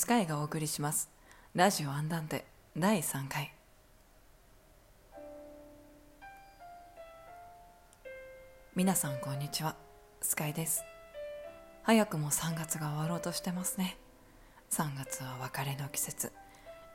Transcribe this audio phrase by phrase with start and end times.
[0.00, 1.10] スカイがお送りします。
[1.54, 2.46] ラジオアンダンテ。
[2.74, 3.52] 第3回。
[8.74, 9.76] 皆さんこんにちは。
[10.22, 10.84] スカイです。
[11.82, 13.98] 早くも3月が終わろうとしてますね。
[14.70, 16.32] 3月は別れの季節。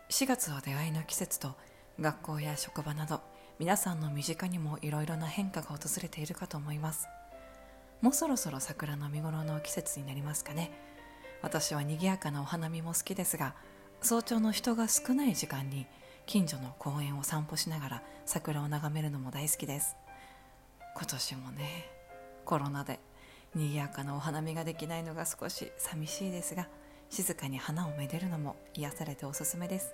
[0.09, 1.53] 4月は出会いの季節と
[1.99, 3.21] 学校や職場など
[3.59, 7.07] 皆さんの身近にもいろいろな変化が訪れているかと思います。
[8.01, 10.94] もうそろそろ桜の見頃の季節になりますかね。
[11.45, 13.53] 私は賑やかなお花見も好きですが
[14.01, 15.85] 早朝の人が少ない時間に
[16.25, 19.95] 近所の公園を散歩しながら桜を眺めるのも大好きです。
[20.95, 21.87] 今年もね
[22.45, 22.99] コロナで
[23.53, 26.67] 賑やかなお花見ができないのが少し寂しいですが
[27.11, 29.93] 静かに花をめでるのも癒されておすすめです。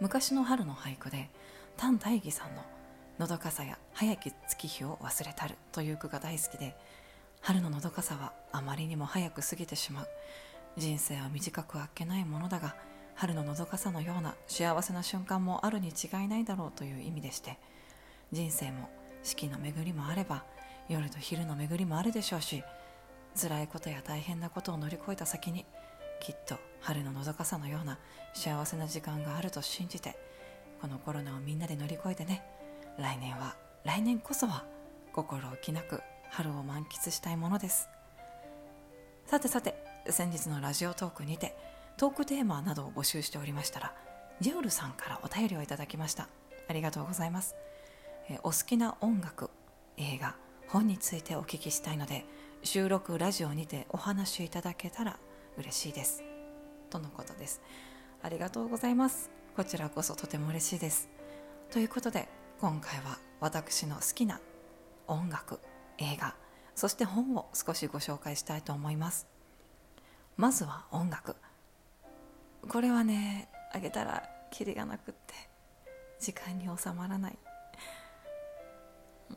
[0.00, 1.28] 昔の春の俳句で
[1.76, 2.62] 丹大義さんの
[3.20, 6.74] 「のどかさや早き月日を忘れたる」という句が大好きで
[7.40, 10.08] 春ののどかさはあまりにも早く過ぎてしまう。
[10.78, 12.76] 人生は短くあっけないものだが
[13.16, 17.58] 春ののどかさのような幸せな瞬間もあるに違いないだろうという意味でして
[18.30, 18.88] 人生も
[19.24, 20.44] 四季の巡りもあれば
[20.88, 22.62] 夜と昼の巡りもあるでしょうし
[23.34, 25.66] 辛いことや大変なことを乗り越えた先に
[26.20, 27.98] きっと春ののどかさのような
[28.34, 30.16] 幸せな時間があると信じて
[30.80, 32.44] このコロナをみんなで乗り越えてね
[32.98, 34.64] 来年は来年こそは
[35.12, 37.88] 心置きなく春を満喫したいものです。
[39.26, 39.74] さてさて
[40.08, 41.54] 先日のラジオトークにて
[41.96, 43.94] トークテーマなどを募集しておりましたら
[44.40, 46.28] ジェオルさんからお便りをいただきました。
[46.68, 47.56] ありがとうございます、
[48.28, 49.50] えお好きな音楽
[49.96, 50.36] 映画
[50.68, 52.26] 本についてお聞きしたいので
[52.62, 55.18] 収録ラジオにてお話いただけたら
[55.56, 56.22] 嬉しいです。
[56.90, 57.60] とのことです。
[58.22, 59.30] ありがとうございます。
[59.56, 61.08] こちらこそとても嬉しいです。
[61.70, 62.28] ということで
[62.60, 64.40] 今回は私の好きな
[65.06, 65.60] 音楽
[65.98, 66.34] 映画。
[66.74, 69.26] そして本を少しご紹介したいと思います。
[70.36, 71.36] まずは音楽。
[72.68, 75.34] これはねあげたらキリがなくって
[76.20, 77.38] 時間に収まらない。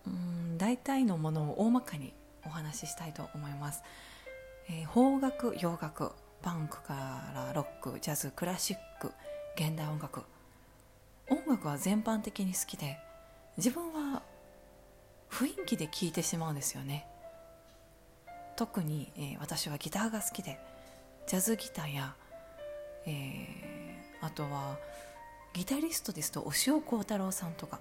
[0.05, 2.13] うん大体のものを大まかに
[2.45, 3.83] お話ししたいと思います、
[4.69, 6.93] えー、邦楽洋楽パンクか
[7.35, 9.11] らロックジャズクラシック
[9.55, 10.23] 現代音楽。
[11.29, 12.97] 音楽は全般的に好きで
[13.57, 14.21] 自分は
[15.31, 17.07] 雰囲気で聴いてしまうんですよね。
[18.55, 20.59] 特に、えー、私はギターが好きで
[21.25, 22.15] ジャズギターや、
[23.07, 24.77] えー、あとは
[25.53, 27.79] ギタリストですと押尾幸太郎さんとか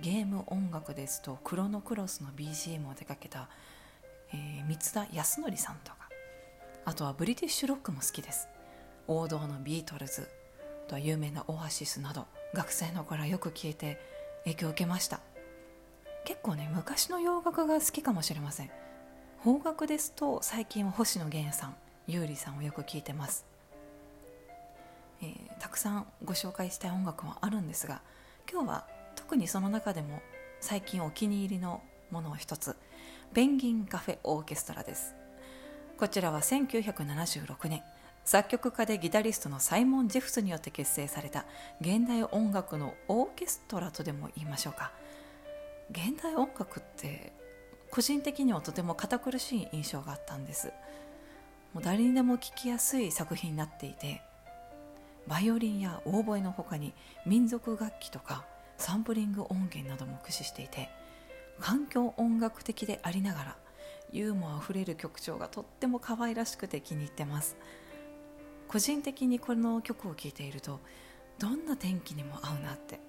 [0.00, 3.48] ゲーム音楽ですとクロノクロスの BGM を手掛けた、
[4.34, 6.10] えー、三田康則さんとか
[6.84, 8.48] あとはブリティッシュロックも好きです。
[9.08, 10.28] 王道のビートルズ
[10.88, 13.98] と有名なオアシスなど学生の頃はよく聴いて
[14.44, 15.20] 影響を受けました。
[16.26, 18.70] 結構ね昔の洋楽が好きかもしれません。
[19.42, 21.76] 邦楽ですと最近は星野源さん
[22.08, 23.46] 優里さんをよく聴いてます、
[25.22, 28.02] えー、たくさんご紹介したい音楽はあるんですが
[28.50, 30.20] 今日は特にその中でも
[30.60, 32.74] 最近お気に入りのものを一つ
[33.34, 35.14] ペンギンカフェオーケストラです。
[35.96, 37.82] こちらは1976年
[38.24, 41.44] 作曲家でギタリストのサイモン・ジェフスによって結成された
[41.80, 44.90] 現代音楽のオーケストラとでも言いましょうか。
[45.90, 47.32] 現代音楽って
[47.90, 50.72] 個人的にはとても堅苦しい印象があったんです。
[51.72, 54.22] もう誰にでも聴きやすい作品になっていて
[55.26, 56.94] バイオリンやオーボエの他に
[57.26, 58.46] 民族楽器とか
[58.78, 60.88] サンプリング音源なども駆使していて
[61.60, 63.56] 環境音楽的でありながら
[64.12, 67.56] ユーモアあふれる曲調がとっても可愛らしくて気に入ってます。
[68.68, 70.80] 個人的にこの曲を聴いていると
[71.38, 73.00] どんな天気にも合うなって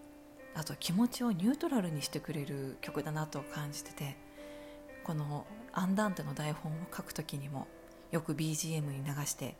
[0.58, 4.18] あと気持ちをニュートラルにしてくれる曲だなと感じてて
[5.04, 7.68] このアンダンテの台本を書く時にも
[8.12, 9.56] よく BGM に流して、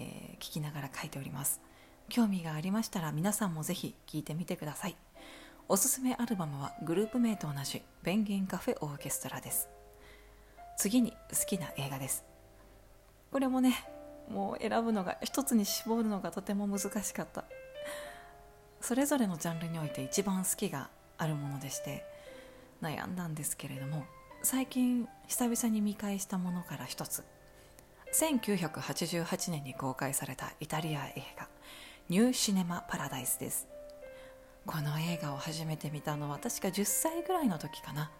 [0.00, 1.60] えー、聞きながら書いております。
[2.08, 4.96] 興味がありましたら皆さんもぜひ聴いてみてください。
[5.68, 9.68] おすすめアルバムはグループ名と同じペンギンカフェオーケストラです。
[10.76, 12.24] 次に好きな映画です。
[13.30, 13.86] これもね
[14.28, 17.44] もう選ぶのが一つに絞るのがとても難しかった。
[18.90, 22.04] それぞれのジャンルにおいて一番好きがあるものでして
[22.82, 24.04] 悩んだんですけれども
[24.42, 27.22] 最近久々に見返したものから一つ。
[28.12, 31.46] 1988年に公開されたイタリア映画
[32.10, 33.68] 「ニューシネマ・パラダイス」です。
[34.66, 38.10] この映画を初めて見たのは確か10歳ぐらいの時かな。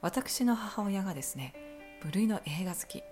[0.00, 1.52] 私の母親がですね
[2.00, 3.02] 部類の映画好き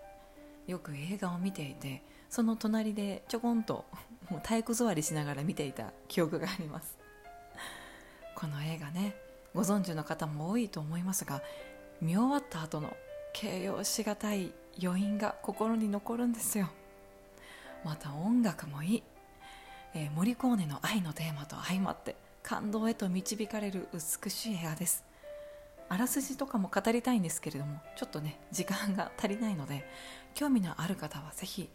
[0.66, 3.84] よく映画を見ていてその隣でちょこんと
[4.30, 6.96] もう体育座りしながら見ていた記憶があります。
[8.34, 9.14] この映画ね
[9.54, 11.42] ご存知の方も多いと思いますが
[12.00, 12.96] 見終わった後の
[13.32, 16.68] 形容しがたい余韻が心に残るんですよ。
[17.84, 19.02] また音楽もいい、
[19.94, 25.04] えー、モリコーネの愛のテーマと相まって感動へと導かれる美しい映画です。
[25.92, 29.86] あらすじとかも語りたいんですけれどもちょっとね時間が足りないので
[30.32, 31.68] 興味のある方はぜひ、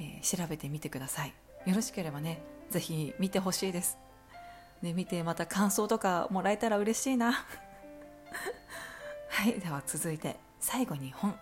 [0.00, 1.34] えー、調べてみてください。
[1.66, 3.98] よろしければねぜひ見てほしいです。
[4.82, 7.44] で見てまた感想とかもらえたら嬉しいな。
[9.28, 11.38] はいでは続いて最後に本、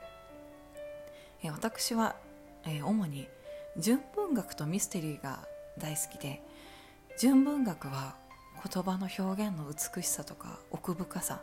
[1.45, 2.17] えー、私は、
[2.65, 3.29] えー、主に
[3.77, 5.47] 純文学とミステリーが
[5.79, 6.43] 大好きで
[7.21, 8.17] 純文学は
[8.69, 11.41] 言葉の表現の美しさとか奥深さ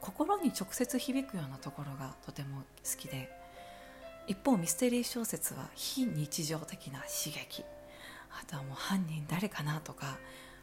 [0.00, 3.30] 心に直接響くようなところがとても好きで
[4.26, 7.64] 一方ミステリー小説は非日常的な刺激。
[8.30, 10.18] あとはもう犯人誰かなとか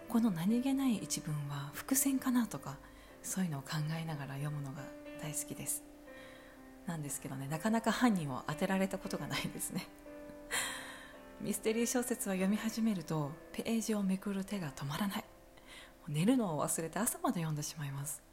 [0.07, 2.77] この何気ない一文は伏線かなとか
[3.23, 4.83] そういうのを考えながら読むのが
[5.21, 5.83] 大好きです。
[6.85, 9.87] なんですけどねなかなか犯人を当てられたことがないですね。
[11.41, 15.25] ミステリー小説は読み始めるとページをめくる手が止まらない。
[16.07, 18.24] 寝るのを忘れて朝まで読んでしまいます。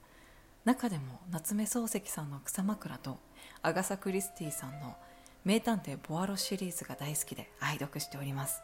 [0.64, 3.18] 中でも夏目漱石さんの草枕と
[3.62, 4.96] アガサ・クリスティさんの
[5.44, 8.62] 名探偵ボアロシリーズが大好きで愛読しております。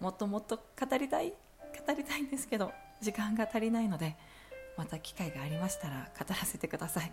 [0.00, 4.16] もっともっと語りたい語りたいんですけど時間が足りないので
[4.76, 7.12] また機会がありましたら語らせてください、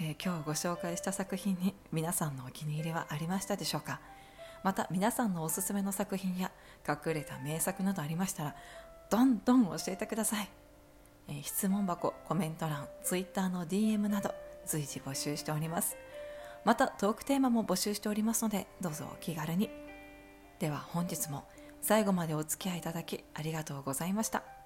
[0.00, 4.00] えー、今日ご紹介した作品に皆さんのお気に入りはありましたでしょうか？
[4.64, 6.50] また皆さんのおすすめの作品や
[6.88, 8.56] 隠れた名作などありましたら
[9.10, 10.48] どんどん教えてください、
[11.28, 14.34] え、質問箱コメント欄ツイッターの DM など
[14.66, 15.96] 随時募集しております。
[16.64, 19.70] またトークテーマも募集しておりますのでどうぞお気軽に。
[20.58, 21.44] では本日も
[21.80, 24.61] 最後までお付き合いいただきありがとうございました。